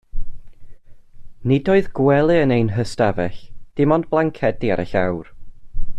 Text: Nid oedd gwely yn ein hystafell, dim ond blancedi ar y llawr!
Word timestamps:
Nid 1.51 1.69
oedd 1.73 1.91
gwely 1.99 2.39
yn 2.45 2.55
ein 2.57 2.73
hystafell, 2.77 3.39
dim 3.81 3.95
ond 3.99 4.11
blancedi 4.15 4.73
ar 4.77 4.83
y 4.87 4.91
llawr! 4.95 5.33